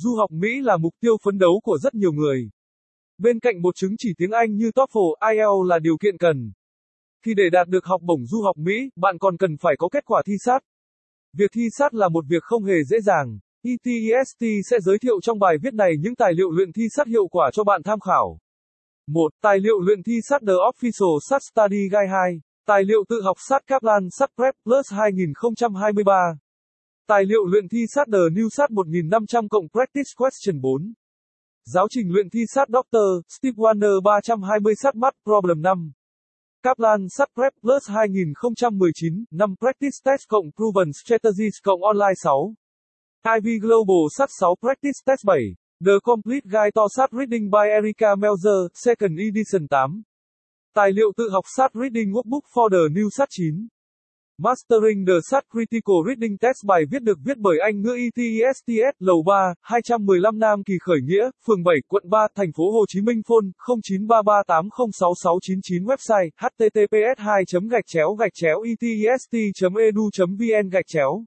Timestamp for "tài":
16.14-16.32, 19.42-19.58, 22.66-22.84, 27.08-27.24, 50.74-50.92